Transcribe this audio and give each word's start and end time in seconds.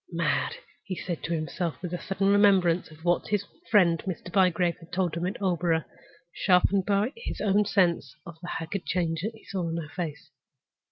"Mad!" 0.11 0.55
he 0.83 0.95
said 0.95 1.21
to 1.21 1.31
himself, 1.33 1.79
with 1.83 1.93
a 1.93 2.01
sudden 2.01 2.29
remembrance 2.29 2.89
of 2.89 3.05
what 3.05 3.27
his 3.27 3.45
friend 3.69 4.01
Mr. 4.07 4.31
Bygrave 4.33 4.79
had 4.79 4.91
told 4.91 5.13
him 5.15 5.27
at 5.27 5.39
Aldborough, 5.39 5.85
sharpened 6.33 6.87
by 6.87 7.13
his 7.15 7.39
own 7.39 7.65
sense 7.65 8.15
of 8.25 8.35
the 8.41 8.49
haggard 8.57 8.83
change 8.87 9.21
that 9.21 9.35
he 9.35 9.43
saw 9.43 9.69
in 9.69 9.77
her 9.77 9.89
face. 9.95 10.31